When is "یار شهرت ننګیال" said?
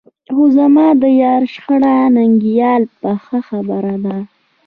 1.23-2.83